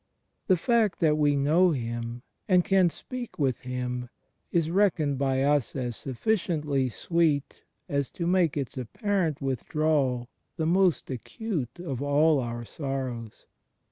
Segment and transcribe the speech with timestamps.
[0.47, 4.09] The fact that we know Him and can speak with Him
[4.51, 10.27] is reckoned by us as sufficiently sweet as to make its apparent withdrawal
[10.57, 13.45] the most acute of all our sorrows.